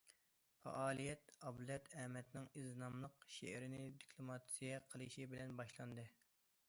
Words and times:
پائالىيەت 0.67 1.33
ئابلەت 1.49 1.91
ئەمەتنىڭ« 1.99 2.47
ئىز» 2.61 2.73
ناملىق 2.85 3.29
شېئىرىنى 3.35 3.85
دېكلاماتسىيە 4.01 4.81
قىلىشى 4.95 5.29
بىلەن 5.35 5.55
باشلاندى. 5.61 6.09